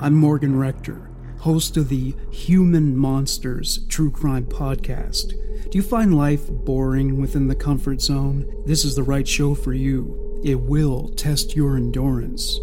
I'm 0.00 0.14
Morgan 0.14 0.56
Rector, 0.56 1.10
host 1.38 1.76
of 1.76 1.88
the 1.88 2.14
Human 2.30 2.96
Monsters 2.96 3.84
True 3.88 4.12
Crime 4.12 4.44
Podcast. 4.44 5.30
Do 5.70 5.76
you 5.76 5.82
find 5.82 6.16
life 6.16 6.48
boring 6.48 7.20
within 7.20 7.48
the 7.48 7.56
comfort 7.56 8.00
zone? 8.00 8.46
This 8.64 8.84
is 8.84 8.94
the 8.94 9.02
right 9.02 9.26
show 9.26 9.56
for 9.56 9.72
you. 9.72 10.40
It 10.44 10.60
will 10.60 11.08
test 11.16 11.56
your 11.56 11.76
endurance. 11.76 12.60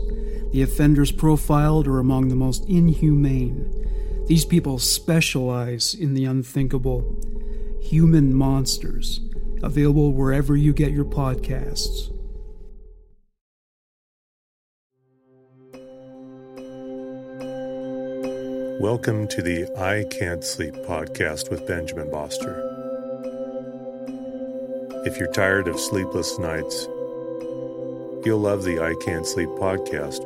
The 0.54 0.62
offenders 0.62 1.12
profiled 1.12 1.90
are 1.90 2.00
among 2.00 2.30
the 2.30 2.38
most 2.38 2.70
inhumane. 2.70 3.70
These 4.28 4.46
people 4.46 4.80
specialize 4.80 5.94
in 5.94 6.14
the 6.14 6.24
unthinkable. 6.24 7.20
Human 7.82 8.34
Monsters, 8.34 9.20
available 9.62 10.14
wherever 10.14 10.56
you 10.56 10.72
get 10.72 10.94
your 10.94 11.04
podcasts. 11.04 12.15
Welcome 18.80 19.30
to 19.30 19.42
the 19.42 19.68
I 19.78 20.06
Can't 20.10 20.44
Sleep 20.44 20.74
podcast 20.74 21.50
with 21.50 21.66
Benjamin 21.66 22.12
Boster. 22.12 22.60
If 25.06 25.18
you're 25.18 25.32
tired 25.32 25.70
of 25.70 25.80
sleepless 25.80 26.38
nights, 26.40 26.86
you'll 28.26 28.40
love 28.40 28.64
the 28.64 28.82
I 28.82 28.94
Can't 29.06 29.26
Sleep 29.26 29.48
podcast. 29.48 30.22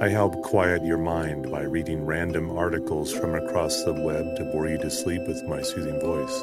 I 0.00 0.08
help 0.08 0.40
quiet 0.42 0.84
your 0.84 0.98
mind 0.98 1.50
by 1.50 1.62
reading 1.62 2.06
random 2.06 2.56
articles 2.56 3.12
from 3.12 3.34
across 3.34 3.82
the 3.82 3.92
web 3.92 4.36
to 4.36 4.44
bore 4.52 4.68
you 4.68 4.78
to 4.78 4.90
sleep 4.90 5.26
with 5.26 5.42
my 5.48 5.62
soothing 5.62 6.00
voice. 6.00 6.42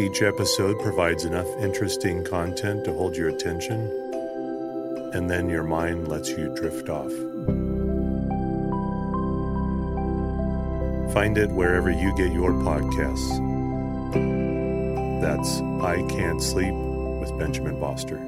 Each 0.00 0.20
episode 0.20 0.80
provides 0.80 1.24
enough 1.24 1.46
interesting 1.60 2.24
content 2.24 2.84
to 2.84 2.92
hold 2.92 3.16
your 3.16 3.28
attention 3.28 4.03
and 5.14 5.30
then 5.30 5.48
your 5.48 5.62
mind 5.62 6.08
lets 6.08 6.28
you 6.30 6.52
drift 6.56 6.88
off. 6.88 7.12
Find 11.14 11.38
it 11.38 11.50
wherever 11.50 11.88
you 11.88 12.14
get 12.16 12.32
your 12.32 12.50
podcasts. 12.50 13.30
That's 15.20 15.60
I 15.80 16.02
Can't 16.08 16.42
Sleep 16.42 16.74
with 16.74 17.38
Benjamin 17.38 17.78
Boster. 17.78 18.18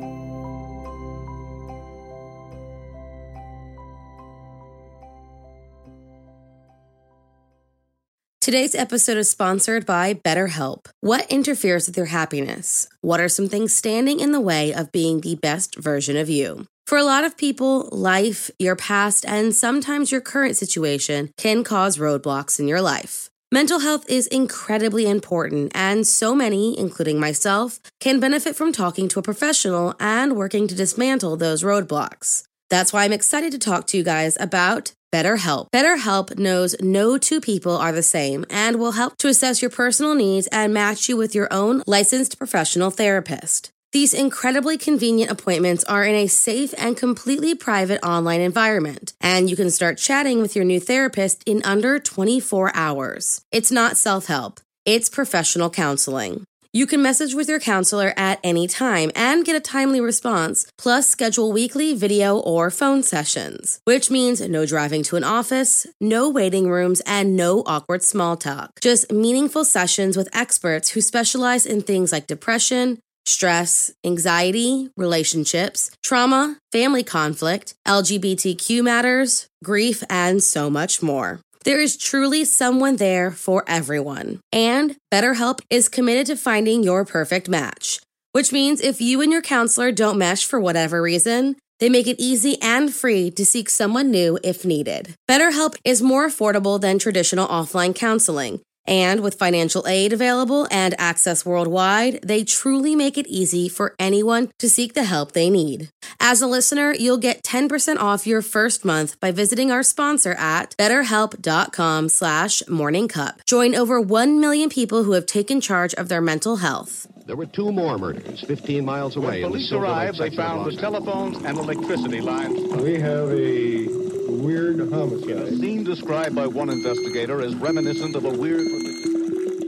Today's 8.40 8.76
episode 8.76 9.16
is 9.16 9.28
sponsored 9.28 9.84
by 9.84 10.14
BetterHelp. 10.14 10.86
What 11.00 11.28
interferes 11.32 11.88
with 11.88 11.96
your 11.96 12.06
happiness? 12.06 12.86
What 13.00 13.18
are 13.18 13.28
some 13.28 13.48
things 13.48 13.74
standing 13.74 14.20
in 14.20 14.30
the 14.30 14.40
way 14.40 14.72
of 14.72 14.92
being 14.92 15.20
the 15.20 15.34
best 15.34 15.76
version 15.76 16.16
of 16.16 16.30
you? 16.30 16.64
For 16.86 16.96
a 16.96 17.04
lot 17.04 17.24
of 17.24 17.36
people, 17.36 17.88
life, 17.90 18.48
your 18.60 18.76
past, 18.76 19.24
and 19.26 19.52
sometimes 19.52 20.12
your 20.12 20.20
current 20.20 20.56
situation 20.56 21.30
can 21.36 21.64
cause 21.64 21.98
roadblocks 21.98 22.60
in 22.60 22.68
your 22.68 22.80
life. 22.80 23.28
Mental 23.50 23.80
health 23.80 24.08
is 24.08 24.28
incredibly 24.28 25.04
important, 25.10 25.72
and 25.74 26.06
so 26.06 26.32
many, 26.32 26.78
including 26.78 27.18
myself, 27.18 27.80
can 27.98 28.20
benefit 28.20 28.54
from 28.54 28.70
talking 28.70 29.08
to 29.08 29.18
a 29.18 29.22
professional 29.22 29.94
and 29.98 30.36
working 30.36 30.68
to 30.68 30.76
dismantle 30.76 31.36
those 31.36 31.64
roadblocks. 31.64 32.44
That's 32.70 32.92
why 32.92 33.02
I'm 33.02 33.12
excited 33.12 33.50
to 33.50 33.58
talk 33.58 33.88
to 33.88 33.96
you 33.96 34.04
guys 34.04 34.36
about 34.38 34.92
BetterHelp. 35.12 35.66
BetterHelp 35.74 36.38
knows 36.38 36.76
no 36.80 37.18
two 37.18 37.40
people 37.40 37.76
are 37.76 37.92
the 37.92 38.02
same 38.02 38.44
and 38.48 38.76
will 38.76 38.92
help 38.92 39.16
to 39.18 39.28
assess 39.28 39.60
your 39.60 39.72
personal 39.72 40.14
needs 40.14 40.46
and 40.52 40.72
match 40.72 41.08
you 41.08 41.16
with 41.16 41.34
your 41.34 41.52
own 41.52 41.82
licensed 41.88 42.38
professional 42.38 42.92
therapist. 42.92 43.72
These 43.96 44.12
incredibly 44.12 44.76
convenient 44.76 45.30
appointments 45.30 45.82
are 45.84 46.04
in 46.04 46.14
a 46.14 46.26
safe 46.26 46.74
and 46.76 46.98
completely 46.98 47.54
private 47.54 48.04
online 48.04 48.42
environment, 48.42 49.14
and 49.22 49.48
you 49.48 49.56
can 49.56 49.70
start 49.70 49.96
chatting 49.96 50.42
with 50.42 50.54
your 50.54 50.66
new 50.66 50.80
therapist 50.80 51.42
in 51.46 51.62
under 51.64 51.98
24 51.98 52.72
hours. 52.74 53.40
It's 53.52 53.72
not 53.72 53.96
self 53.96 54.26
help, 54.26 54.60
it's 54.84 55.08
professional 55.08 55.70
counseling. 55.70 56.44
You 56.74 56.86
can 56.86 57.00
message 57.00 57.32
with 57.32 57.48
your 57.48 57.58
counselor 57.58 58.12
at 58.18 58.38
any 58.44 58.66
time 58.66 59.10
and 59.14 59.46
get 59.46 59.56
a 59.56 59.60
timely 59.60 60.02
response, 60.02 60.66
plus 60.76 61.08
schedule 61.08 61.50
weekly 61.50 61.94
video 61.94 62.36
or 62.36 62.70
phone 62.70 63.02
sessions, 63.02 63.80
which 63.84 64.10
means 64.10 64.46
no 64.46 64.66
driving 64.66 65.02
to 65.04 65.16
an 65.16 65.24
office, 65.24 65.86
no 66.02 66.28
waiting 66.28 66.68
rooms, 66.68 67.00
and 67.06 67.34
no 67.34 67.62
awkward 67.64 68.02
small 68.02 68.36
talk. 68.36 68.78
Just 68.82 69.10
meaningful 69.10 69.64
sessions 69.64 70.18
with 70.18 70.28
experts 70.36 70.90
who 70.90 71.00
specialize 71.00 71.64
in 71.64 71.80
things 71.80 72.12
like 72.12 72.26
depression, 72.26 72.98
stress, 73.26 73.92
anxiety, 74.04 74.88
relationships, 74.96 75.90
trauma, 76.02 76.56
family 76.72 77.02
conflict, 77.02 77.74
LGBTQ 77.86 78.82
matters, 78.82 79.48
grief, 79.62 80.02
and 80.08 80.42
so 80.42 80.70
much 80.70 81.02
more. 81.02 81.40
There 81.64 81.80
is 81.80 81.96
truly 81.96 82.44
someone 82.44 82.96
there 82.96 83.32
for 83.32 83.64
everyone. 83.66 84.40
And 84.52 84.96
BetterHelp 85.12 85.60
is 85.68 85.88
committed 85.88 86.26
to 86.28 86.36
finding 86.36 86.84
your 86.84 87.04
perfect 87.04 87.48
match, 87.48 88.00
which 88.32 88.52
means 88.52 88.80
if 88.80 89.00
you 89.00 89.20
and 89.20 89.32
your 89.32 89.42
counselor 89.42 89.90
don't 89.90 90.16
mesh 90.16 90.46
for 90.46 90.60
whatever 90.60 91.02
reason, 91.02 91.56
they 91.80 91.88
make 91.88 92.06
it 92.06 92.20
easy 92.20 92.56
and 92.62 92.94
free 92.94 93.30
to 93.32 93.44
seek 93.44 93.68
someone 93.68 94.10
new 94.10 94.38
if 94.42 94.64
needed. 94.64 95.14
BetterHelp 95.28 95.74
is 95.84 96.00
more 96.00 96.26
affordable 96.26 96.80
than 96.80 96.98
traditional 96.98 97.48
offline 97.48 97.94
counseling 97.94 98.60
and 98.86 99.20
with 99.20 99.34
financial 99.38 99.86
aid 99.86 100.12
available 100.12 100.66
and 100.70 100.94
access 100.98 101.44
worldwide, 101.44 102.20
they 102.22 102.44
truly 102.44 102.94
make 102.94 103.18
it 103.18 103.26
easy 103.26 103.68
for 103.68 103.94
anyone 103.98 104.50
to 104.58 104.68
seek 104.68 104.94
the 104.94 105.04
help 105.04 105.32
they 105.32 105.50
need. 105.50 105.90
As 106.20 106.42
a 106.42 106.46
listener, 106.46 106.92
you'll 106.92 107.18
get 107.18 107.42
10% 107.42 107.98
off 107.98 108.26
your 108.26 108.42
first 108.42 108.84
month 108.84 109.18
by 109.20 109.30
visiting 109.32 109.70
our 109.70 109.82
sponsor 109.82 110.32
at 110.34 110.74
betterhelp.com 110.78 112.08
slash 112.08 112.62
morningcup. 112.62 113.44
Join 113.46 113.74
over 113.74 114.00
1 114.00 114.40
million 114.40 114.68
people 114.68 115.04
who 115.04 115.12
have 115.12 115.26
taken 115.26 115.60
charge 115.60 115.94
of 115.94 116.08
their 116.08 116.20
mental 116.20 116.56
health. 116.56 117.06
There 117.26 117.36
were 117.36 117.46
two 117.46 117.72
more 117.72 117.98
murders 117.98 118.44
15 118.46 118.84
miles 118.84 119.16
away. 119.16 119.42
When 119.42 119.50
police 119.50 119.72
arrived, 119.72 120.18
they 120.18 120.30
found 120.30 120.70
the 120.70 120.76
telephones 120.80 121.38
and 121.38 121.58
electricity 121.58 122.20
lines. 122.20 122.72
We 122.76 123.00
have 123.00 123.30
a 123.30 124.05
weird 124.46 124.78
homicide. 124.92 125.30
A 125.30 125.56
scene 125.56 125.82
described 125.82 126.36
by 126.36 126.46
one 126.46 126.70
investigator 126.70 127.42
as 127.42 127.56
reminiscent 127.56 128.14
of 128.14 128.24
a 128.24 128.30
weird. 128.30 128.64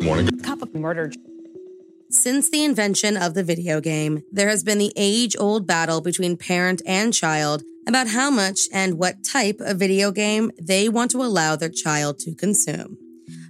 Morning. 0.01 0.29
Cup 0.41 0.73
murder. 0.73 1.11
Since 2.11 2.51
the 2.51 2.63
invention 2.63 3.17
of 3.17 3.35
the 3.35 3.43
video 3.43 3.81
game, 3.81 4.23
there 4.31 4.49
has 4.49 4.63
been 4.63 4.79
the 4.79 4.93
age 4.97 5.35
old 5.37 5.67
battle 5.67 6.01
between 6.01 6.37
parent 6.37 6.81
and 6.87 7.13
child 7.13 7.65
about 7.89 8.07
how 8.07 8.31
much 8.31 8.69
and 8.73 8.99
what 8.99 9.25
type 9.25 9.57
of 9.59 9.79
video 9.79 10.13
game 10.13 10.53
they 10.63 10.89
want 10.89 11.11
to 11.11 11.25
allow 11.25 11.57
their 11.57 11.69
child 11.69 12.21
to 12.21 12.37
consume. 12.37 12.97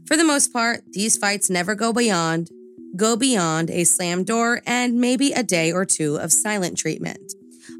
For 0.06 0.16
the 0.16 0.24
most 0.24 0.50
part, 0.50 0.80
these 0.92 1.18
fights 1.18 1.50
never 1.50 1.74
go 1.74 1.92
beyond 1.92 2.48
go 2.96 3.16
beyond 3.16 3.70
a 3.70 3.84
slam 3.84 4.24
door 4.24 4.62
and 4.66 4.94
maybe 4.94 5.32
a 5.32 5.42
day 5.42 5.70
or 5.70 5.84
two 5.84 6.16
of 6.16 6.32
silent 6.32 6.78
treatment. 6.78 7.34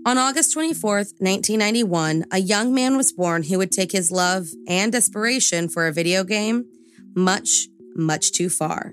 On 0.06 0.19
August 0.19 0.54
24th, 0.56 1.15
1991, 1.21 2.26
a 2.31 2.38
young 2.38 2.75
man 2.75 2.97
was 2.97 3.12
born 3.12 3.44
who 3.44 3.59
would 3.59 3.72
take 3.72 3.93
his 3.93 4.10
love 4.10 4.49
and 4.66 4.93
desperation 4.93 5.69
for 5.69 5.87
a 5.87 5.93
video 5.93 6.25
game 6.25 6.66
much, 7.15 7.69
much 7.94 8.32
too 8.32 8.49
far. 8.49 8.93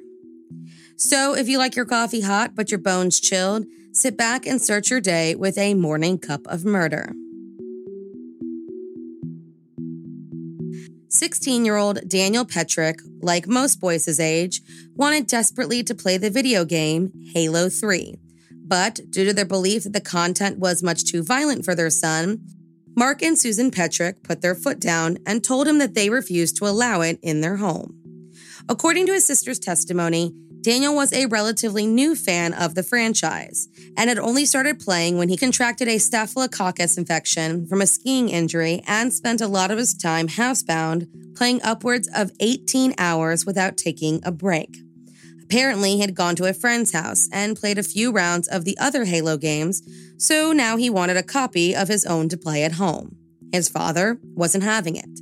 So, 0.97 1.35
if 1.35 1.49
you 1.49 1.57
like 1.57 1.75
your 1.75 1.85
coffee 1.85 2.21
hot 2.21 2.55
but 2.55 2.71
your 2.71 2.79
bones 2.79 3.19
chilled, 3.19 3.65
sit 3.91 4.17
back 4.17 4.45
and 4.45 4.61
start 4.61 4.89
your 4.89 5.01
day 5.01 5.35
with 5.35 5.57
a 5.57 5.73
morning 5.73 6.17
cup 6.17 6.47
of 6.47 6.65
murder. 6.65 7.13
16 11.09 11.65
year 11.65 11.77
old 11.77 12.07
Daniel 12.07 12.45
Petric, 12.45 12.99
like 13.21 13.47
most 13.47 13.79
boys 13.79 14.05
his 14.05 14.19
age, 14.19 14.61
wanted 14.95 15.27
desperately 15.27 15.83
to 15.83 15.95
play 15.95 16.17
the 16.17 16.29
video 16.29 16.65
game 16.65 17.11
Halo 17.33 17.69
3. 17.69 18.17
But 18.67 18.99
due 19.11 19.25
to 19.25 19.33
their 19.33 19.45
belief 19.45 19.83
that 19.83 19.93
the 19.93 20.01
content 20.01 20.57
was 20.57 20.81
much 20.81 21.05
too 21.05 21.23
violent 21.23 21.63
for 21.63 21.75
their 21.75 21.91
son, 21.91 22.41
Mark 22.97 23.21
and 23.21 23.37
Susan 23.37 23.71
Petric 23.71 24.23
put 24.23 24.41
their 24.41 24.55
foot 24.55 24.79
down 24.79 25.17
and 25.25 25.43
told 25.43 25.67
him 25.67 25.77
that 25.79 25.93
they 25.93 26.09
refused 26.09 26.57
to 26.57 26.65
allow 26.65 27.01
it 27.01 27.19
in 27.21 27.41
their 27.41 27.57
home. 27.57 28.01
According 28.67 29.05
to 29.07 29.13
his 29.13 29.25
sister's 29.25 29.59
testimony, 29.59 30.33
Daniel 30.61 30.95
was 30.95 31.13
a 31.13 31.27
relatively 31.27 31.85
new 31.85 32.15
fan 32.15 32.51
of 32.51 32.73
the 32.73 32.81
franchise 32.81 33.67
and 33.95 34.09
had 34.09 34.17
only 34.17 34.45
started 34.45 34.79
playing 34.79 35.15
when 35.15 35.29
he 35.29 35.37
contracted 35.37 35.87
a 35.87 35.99
staphylococcus 35.99 36.97
infection 36.97 37.67
from 37.67 37.81
a 37.81 37.85
skiing 37.85 38.29
injury 38.29 38.81
and 38.87 39.13
spent 39.13 39.41
a 39.41 39.47
lot 39.47 39.69
of 39.69 39.77
his 39.77 39.93
time 39.93 40.27
housebound, 40.27 41.07
playing 41.35 41.61
upwards 41.61 42.09
of 42.15 42.31
18 42.39 42.95
hours 42.97 43.45
without 43.45 43.77
taking 43.77 44.19
a 44.25 44.31
break. 44.31 44.84
Apparently, 45.45 45.91
he 45.91 46.01
had 46.01 46.15
gone 46.15 46.35
to 46.35 46.45
a 46.45 46.53
friend's 46.53 46.91
house 46.91 47.29
and 47.31 47.55
played 47.55 47.77
a 47.77 47.83
few 47.83 48.11
rounds 48.11 48.47
of 48.47 48.65
the 48.65 48.77
other 48.79 49.05
Halo 49.05 49.37
games, 49.37 49.83
so 50.17 50.51
now 50.51 50.75
he 50.75 50.89
wanted 50.89 51.17
a 51.17 51.23
copy 51.23 51.75
of 51.75 51.87
his 51.87 52.05
own 52.05 52.29
to 52.29 52.37
play 52.37 52.63
at 52.63 52.73
home. 52.73 53.15
His 53.51 53.69
father 53.69 54.19
wasn't 54.23 54.63
having 54.63 54.95
it. 54.95 55.19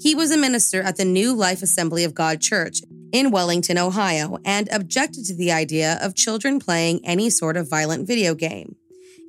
He 0.00 0.14
was 0.14 0.30
a 0.30 0.38
minister 0.38 0.80
at 0.80 0.96
the 0.96 1.04
New 1.04 1.34
Life 1.34 1.62
Assembly 1.62 2.04
of 2.04 2.14
God 2.14 2.40
Church 2.40 2.80
in 3.12 3.30
Wellington, 3.30 3.78
Ohio, 3.78 4.38
and 4.44 4.68
objected 4.72 5.24
to 5.26 5.34
the 5.34 5.52
idea 5.52 5.98
of 6.02 6.14
children 6.14 6.58
playing 6.58 7.04
any 7.04 7.30
sort 7.30 7.56
of 7.56 7.68
violent 7.68 8.06
video 8.06 8.34
game. 8.34 8.76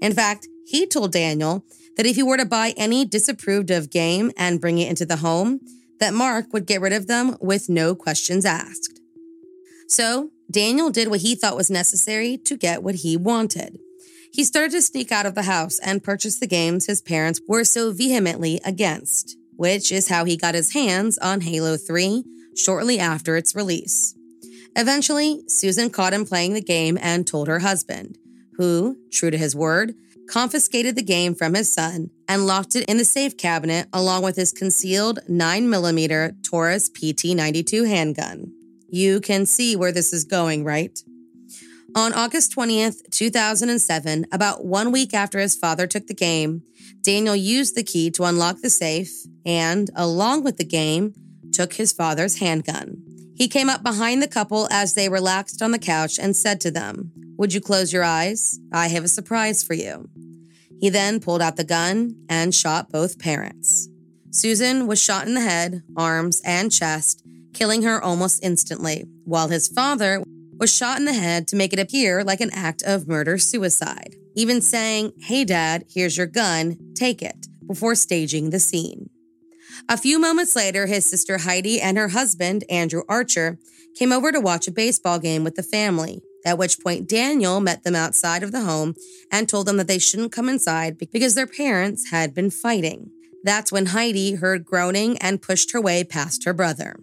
In 0.02 0.14
fact, 0.14 0.48
he 0.66 0.86
told 0.86 1.12
Daniel 1.12 1.64
that 1.96 2.06
if 2.06 2.16
he 2.16 2.24
were 2.24 2.38
to 2.38 2.46
buy 2.46 2.74
any 2.78 3.06
disapproved 3.06 3.70
of 3.70 3.90
game 3.90 4.32
and 4.38 4.62
bring 4.62 4.78
it 4.78 4.90
into 4.90 5.06
the 5.06 5.18
home, 5.18 5.60
that 6.00 6.14
Mark 6.14 6.54
would 6.54 6.66
get 6.66 6.82
rid 6.82 6.94
of 6.94 7.08
them 7.08 7.36
with 7.42 7.70
no 7.70 7.96
questions 7.96 8.46
asked. 8.46 9.00
So, 9.88 10.32
Daniel 10.50 10.90
did 10.90 11.10
what 11.10 11.22
he 11.22 11.36
thought 11.36 11.58
was 11.58 11.70
necessary 11.70 12.38
to 12.38 12.56
get 12.58 12.84
what 12.84 12.96
he 12.96 13.18
wanted. 13.18 13.80
He 14.32 14.44
started 14.44 14.72
to 14.72 14.82
sneak 14.82 15.12
out 15.12 15.26
of 15.26 15.36
the 15.36 15.44
house 15.44 15.80
and 15.80 16.04
purchase 16.04 16.40
the 16.40 16.48
games 16.48 16.86
his 16.86 17.02
parents 17.02 17.42
were 17.48 17.64
so 17.64 17.92
vehemently 17.92 18.60
against, 18.64 19.38
which 19.56 19.92
is 19.92 20.10
how 20.10 20.26
he 20.26 20.38
got 20.38 20.56
his 20.56 20.74
hands 20.74 21.18
on 21.18 21.42
Halo 21.42 21.78
3 21.78 22.24
shortly 22.56 23.00
after 23.00 23.36
its 23.36 23.56
release. 23.56 24.16
Eventually, 24.76 25.42
Susan 25.48 25.90
caught 25.90 26.14
him 26.14 26.26
playing 26.26 26.54
the 26.54 26.62
game 26.62 26.98
and 27.02 27.26
told 27.26 27.48
her 27.48 27.60
husband, 27.60 28.18
who, 28.58 28.98
true 29.12 29.32
to 29.32 29.38
his 29.38 29.56
word, 29.56 29.96
confiscated 30.30 30.96
the 30.96 31.02
game 31.02 31.34
from 31.34 31.54
his 31.54 31.74
son 31.74 32.10
and 32.28 32.46
locked 32.46 32.76
it 32.76 32.88
in 32.90 32.98
the 32.98 33.06
safe 33.06 33.38
cabinet 33.38 33.88
along 33.94 34.24
with 34.24 34.36
his 34.36 34.52
concealed 34.52 35.20
9mm 35.30 36.44
Taurus 36.44 36.90
PT 36.90 37.36
92 37.36 37.84
handgun. 37.86 38.57
You 38.90 39.20
can 39.20 39.46
see 39.46 39.76
where 39.76 39.92
this 39.92 40.14
is 40.14 40.24
going, 40.24 40.64
right? 40.64 40.98
On 41.96 42.14
August 42.14 42.56
20th, 42.56 43.10
2007, 43.12 44.28
about 44.32 44.66
one 44.66 44.92
week 44.92 45.14
after 45.14 45.40
his 45.40 45.56
father 45.56 45.88
took 45.88 46.08
the 46.08 46.14
game, 46.14 46.64
Daniel 47.02 47.36
used 47.36 47.76
the 47.76 47.84
key 47.84 48.12
to 48.12 48.24
unlock 48.24 48.62
the 48.62 48.70
safe 48.70 49.12
and, 49.46 49.90
along 49.96 50.44
with 50.44 50.58
the 50.58 50.66
game, 50.66 51.14
took 51.52 51.74
his 51.74 51.92
father's 51.92 52.40
handgun. 52.40 53.02
He 53.36 53.48
came 53.48 53.70
up 53.70 53.84
behind 53.84 54.22
the 54.22 54.28
couple 54.28 54.68
as 54.72 54.94
they 54.94 55.10
relaxed 55.10 55.62
on 55.62 55.72
the 55.72 55.80
couch 55.80 56.20
and 56.20 56.36
said 56.36 56.60
to 56.62 56.72
them, 56.72 57.12
Would 57.38 57.54
you 57.54 57.62
close 57.62 57.94
your 57.94 58.04
eyes? 58.04 58.60
I 58.72 58.88
have 58.88 59.04
a 59.04 59.08
surprise 59.08 59.64
for 59.64 59.74
you. 59.74 60.10
He 60.80 60.90
then 60.90 61.20
pulled 61.20 61.42
out 61.42 61.56
the 61.56 61.64
gun 61.64 62.16
and 62.30 62.54
shot 62.54 62.92
both 62.92 63.20
parents. 63.20 63.90
Susan 64.30 64.86
was 64.86 65.02
shot 65.02 65.28
in 65.28 65.34
the 65.34 65.42
head, 65.42 65.84
arms, 65.96 66.42
and 66.46 66.72
chest, 66.72 67.24
killing 67.58 67.82
her 67.82 68.02
almost 68.02 68.44
instantly, 68.44 69.06
while 69.26 69.48
his 69.48 69.68
father 69.68 70.24
was 70.60 70.76
shot 70.76 71.00
in 71.00 71.06
the 71.06 71.14
head 71.14 71.48
to 71.48 71.56
make 71.56 71.74
it 71.74 71.80
appear 71.80 72.24
like 72.24 72.40
an 72.40 72.52
act 72.54 72.84
of 72.84 73.08
murder 73.08 73.38
suicide, 73.40 74.16
even 74.36 74.62
saying, 74.62 75.12
Hey, 75.22 75.44
dad, 75.44 75.84
here's 75.90 76.18
your 76.18 76.28
gun, 76.28 76.78
take 76.96 77.22
it, 77.24 77.48
before 77.66 77.96
staging 77.96 78.52
the 78.52 78.60
scene. 78.60 79.10
A 79.90 79.98
few 79.98 80.20
moments 80.20 80.56
later, 80.56 80.86
his 80.86 81.06
sister 81.06 81.40
Heidi 81.40 81.82
and 81.82 81.98
her 81.98 82.10
husband, 82.10 82.64
Andrew 82.70 83.02
Archer, 83.10 83.58
came 83.98 84.12
over 84.12 84.32
to 84.32 84.40
watch 84.40 84.68
a 84.68 84.72
baseball 84.72 85.18
game 85.18 85.44
with 85.44 85.56
the 85.56 85.64
family, 85.64 86.22
at 86.46 86.60
which 86.60 86.80
point 86.80 87.10
Daniel 87.10 87.60
met 87.60 87.84
them 87.84 87.96
outside 87.96 88.44
of 88.44 88.52
the 88.52 88.62
home 88.62 88.94
and 89.32 89.50
told 89.50 89.66
them 89.68 89.78
that 89.78 89.88
they 89.88 90.00
shouldn't 90.00 90.32
come 90.32 90.48
inside 90.48 90.98
because 90.98 91.34
their 91.34 91.48
parents 91.48 92.12
had 92.12 92.36
been 92.36 92.52
fighting. 92.52 93.10
That's 93.44 93.72
when 93.72 93.88
Heidi 93.88 94.36
heard 94.36 94.66
groaning 94.66 95.18
and 95.18 95.42
pushed 95.42 95.72
her 95.72 95.82
way 95.82 96.04
past 96.04 96.46
her 96.46 96.54
brother. 96.54 96.98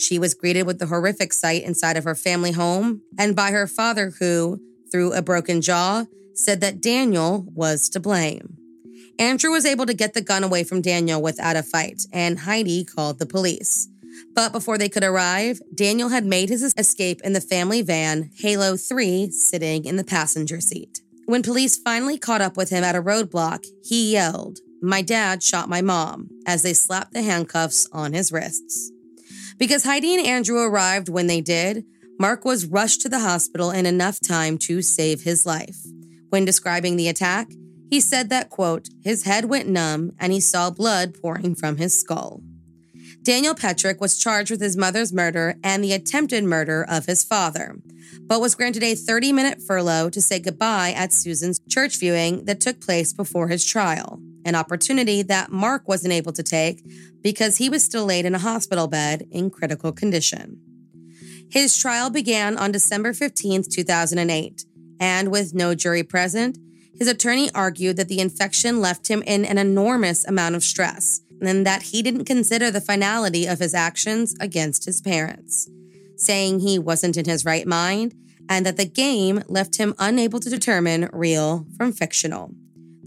She 0.00 0.18
was 0.18 0.32
greeted 0.32 0.62
with 0.62 0.78
the 0.78 0.86
horrific 0.86 1.30
sight 1.30 1.62
inside 1.62 1.98
of 1.98 2.04
her 2.04 2.14
family 2.14 2.52
home 2.52 3.02
and 3.18 3.36
by 3.36 3.50
her 3.50 3.66
father, 3.66 4.14
who, 4.18 4.58
through 4.90 5.12
a 5.12 5.20
broken 5.20 5.60
jaw, 5.60 6.06
said 6.34 6.62
that 6.62 6.80
Daniel 6.80 7.44
was 7.54 7.90
to 7.90 8.00
blame. 8.00 8.56
Andrew 9.18 9.50
was 9.50 9.66
able 9.66 9.84
to 9.84 9.92
get 9.92 10.14
the 10.14 10.22
gun 10.22 10.42
away 10.42 10.64
from 10.64 10.80
Daniel 10.80 11.20
without 11.20 11.54
a 11.54 11.62
fight, 11.62 12.04
and 12.14 12.38
Heidi 12.38 12.82
called 12.82 13.18
the 13.18 13.26
police. 13.26 13.88
But 14.34 14.52
before 14.52 14.78
they 14.78 14.88
could 14.88 15.04
arrive, 15.04 15.60
Daniel 15.74 16.08
had 16.08 16.24
made 16.24 16.48
his 16.48 16.72
escape 16.78 17.20
in 17.22 17.34
the 17.34 17.40
family 17.42 17.82
van, 17.82 18.30
Halo 18.38 18.78
3, 18.78 19.30
sitting 19.30 19.84
in 19.84 19.96
the 19.96 20.04
passenger 20.04 20.62
seat. 20.62 21.02
When 21.26 21.42
police 21.42 21.76
finally 21.76 22.16
caught 22.16 22.40
up 22.40 22.56
with 22.56 22.70
him 22.70 22.84
at 22.84 22.96
a 22.96 23.02
roadblock, 23.02 23.66
he 23.84 24.12
yelled, 24.12 24.60
My 24.80 25.02
dad 25.02 25.42
shot 25.42 25.68
my 25.68 25.82
mom, 25.82 26.30
as 26.46 26.62
they 26.62 26.72
slapped 26.72 27.12
the 27.12 27.22
handcuffs 27.22 27.86
on 27.92 28.14
his 28.14 28.32
wrists. 28.32 28.90
Because 29.60 29.84
Heidi 29.84 30.16
and 30.16 30.26
Andrew 30.26 30.58
arrived 30.58 31.10
when 31.10 31.26
they 31.26 31.42
did, 31.42 31.84
Mark 32.18 32.46
was 32.46 32.64
rushed 32.64 33.02
to 33.02 33.10
the 33.10 33.20
hospital 33.20 33.70
in 33.70 33.84
enough 33.84 34.18
time 34.18 34.56
to 34.56 34.80
save 34.80 35.22
his 35.22 35.44
life. 35.44 35.76
When 36.30 36.46
describing 36.46 36.96
the 36.96 37.08
attack, 37.08 37.48
he 37.90 38.00
said 38.00 38.30
that, 38.30 38.48
quote, 38.48 38.88
his 39.02 39.24
head 39.24 39.44
went 39.44 39.68
numb 39.68 40.12
and 40.18 40.32
he 40.32 40.40
saw 40.40 40.70
blood 40.70 41.14
pouring 41.20 41.54
from 41.54 41.76
his 41.76 41.92
skull. 41.92 42.40
Daniel 43.22 43.54
Petric 43.54 44.00
was 44.00 44.16
charged 44.16 44.50
with 44.50 44.62
his 44.62 44.78
mother's 44.78 45.12
murder 45.12 45.56
and 45.62 45.84
the 45.84 45.92
attempted 45.92 46.42
murder 46.42 46.86
of 46.88 47.04
his 47.04 47.22
father, 47.22 47.76
but 48.22 48.40
was 48.40 48.54
granted 48.54 48.82
a 48.82 48.94
30 48.94 49.30
minute 49.30 49.60
furlough 49.60 50.08
to 50.08 50.22
say 50.22 50.38
goodbye 50.38 50.94
at 50.96 51.12
Susan's 51.12 51.60
church 51.68 51.98
viewing 51.98 52.46
that 52.46 52.60
took 52.60 52.80
place 52.80 53.12
before 53.12 53.48
his 53.48 53.66
trial, 53.66 54.22
an 54.44 54.54
opportunity 54.54 55.22
that 55.22 55.50
Mark 55.50 55.86
wasn't 55.88 56.12
able 56.12 56.32
to 56.32 56.42
take 56.42 56.82
because 57.22 57.56
he 57.56 57.68
was 57.68 57.82
still 57.82 58.04
laid 58.04 58.24
in 58.24 58.34
a 58.34 58.38
hospital 58.38 58.86
bed 58.86 59.26
in 59.30 59.50
critical 59.50 59.92
condition. 59.92 60.60
His 61.50 61.76
trial 61.76 62.10
began 62.10 62.56
on 62.56 62.72
December 62.72 63.12
15, 63.12 63.64
2008, 63.70 64.64
and 65.00 65.30
with 65.30 65.54
no 65.54 65.74
jury 65.74 66.02
present, 66.02 66.58
his 66.96 67.08
attorney 67.08 67.50
argued 67.54 67.96
that 67.96 68.08
the 68.08 68.20
infection 68.20 68.80
left 68.80 69.08
him 69.08 69.22
in 69.22 69.44
an 69.44 69.58
enormous 69.58 70.24
amount 70.26 70.54
of 70.54 70.62
stress 70.62 71.20
and 71.40 71.66
that 71.66 71.82
he 71.82 72.02
didn't 72.02 72.26
consider 72.26 72.70
the 72.70 72.80
finality 72.80 73.46
of 73.46 73.58
his 73.58 73.74
actions 73.74 74.36
against 74.40 74.84
his 74.84 75.00
parents, 75.00 75.68
saying 76.16 76.60
he 76.60 76.78
wasn't 76.78 77.16
in 77.16 77.24
his 77.24 77.44
right 77.44 77.66
mind 77.66 78.14
and 78.50 78.66
that 78.66 78.76
the 78.76 78.84
game 78.84 79.42
left 79.48 79.76
him 79.76 79.94
unable 79.98 80.40
to 80.40 80.50
determine 80.50 81.08
real 81.12 81.66
from 81.76 81.92
fictional. 81.92 82.52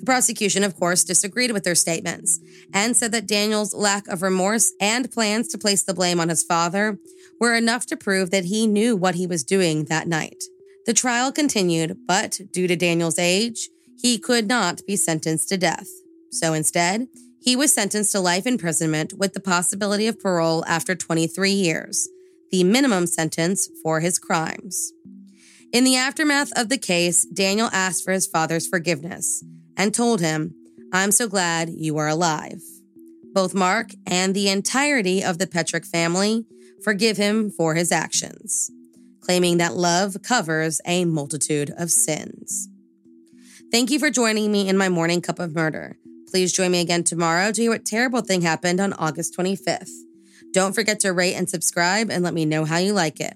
The 0.03 0.11
prosecution, 0.11 0.65
of 0.65 0.75
course, 0.75 1.05
disagreed 1.05 1.53
with 1.53 1.63
their 1.63 1.75
statements 1.75 2.41
and 2.73 2.97
said 2.97 3.13
that 3.13 3.25
Daniel's 3.25 3.73
lack 3.73 4.05
of 4.09 4.21
remorse 4.21 4.73
and 4.81 5.09
plans 5.09 5.47
to 5.47 5.57
place 5.57 5.81
the 5.81 5.93
blame 5.93 6.19
on 6.19 6.27
his 6.27 6.43
father 6.43 6.99
were 7.39 7.55
enough 7.55 7.85
to 7.85 7.95
prove 7.95 8.29
that 8.31 8.43
he 8.43 8.67
knew 8.67 8.97
what 8.97 9.15
he 9.15 9.25
was 9.25 9.45
doing 9.45 9.85
that 9.85 10.09
night. 10.09 10.43
The 10.85 10.93
trial 10.93 11.31
continued, 11.31 11.99
but 12.05 12.41
due 12.51 12.67
to 12.67 12.75
Daniel's 12.75 13.17
age, 13.17 13.69
he 13.97 14.19
could 14.19 14.45
not 14.45 14.81
be 14.85 14.97
sentenced 14.97 15.47
to 15.47 15.57
death. 15.57 15.87
So 16.31 16.51
instead, 16.51 17.07
he 17.39 17.55
was 17.55 17.73
sentenced 17.73 18.11
to 18.11 18.19
life 18.19 18.45
imprisonment 18.45 19.13
with 19.17 19.31
the 19.31 19.39
possibility 19.39 20.07
of 20.07 20.19
parole 20.19 20.65
after 20.67 20.95
23 20.95 21.49
years, 21.49 22.09
the 22.51 22.65
minimum 22.65 23.07
sentence 23.07 23.69
for 23.81 24.01
his 24.01 24.19
crimes. 24.19 24.91
In 25.71 25.85
the 25.85 25.95
aftermath 25.95 26.51
of 26.57 26.67
the 26.67 26.77
case, 26.77 27.23
Daniel 27.23 27.69
asked 27.71 28.03
for 28.03 28.11
his 28.11 28.27
father's 28.27 28.67
forgiveness 28.67 29.41
and 29.77 29.93
told 29.93 30.21
him, 30.21 30.55
I'm 30.91 31.11
so 31.11 31.27
glad 31.27 31.69
you 31.69 31.97
are 31.97 32.07
alive. 32.07 32.61
Both 33.33 33.55
Mark 33.55 33.91
and 34.05 34.35
the 34.35 34.49
entirety 34.49 35.23
of 35.23 35.39
the 35.39 35.47
Petric 35.47 35.85
family 35.85 36.45
forgive 36.83 37.17
him 37.17 37.49
for 37.49 37.73
his 37.73 37.91
actions, 37.91 38.69
claiming 39.21 39.57
that 39.57 39.75
love 39.75 40.17
covers 40.21 40.81
a 40.85 41.05
multitude 41.05 41.73
of 41.77 41.89
sins. 41.89 42.69
Thank 43.71 43.89
you 43.89 43.97
for 43.97 44.11
joining 44.11 44.51
me 44.51 44.69
in 44.69 44.77
my 44.77 44.89
morning 44.89 45.21
cup 45.21 45.39
of 45.39 45.55
murder. 45.55 45.97
Please 46.29 46.53
join 46.53 46.71
me 46.71 46.81
again 46.81 47.03
tomorrow 47.03 47.51
to 47.51 47.61
hear 47.61 47.71
what 47.71 47.85
terrible 47.85 48.21
thing 48.21 48.41
happened 48.41 48.79
on 48.79 48.93
August 48.93 49.35
25th. 49.37 49.89
Don't 50.51 50.73
forget 50.73 50.99
to 50.99 51.11
rate 51.11 51.33
and 51.33 51.49
subscribe 51.49 52.11
and 52.11 52.23
let 52.23 52.35
me 52.35 52.45
know 52.45 52.65
how 52.65 52.77
you 52.77 52.93
like 52.93 53.19
it. 53.19 53.35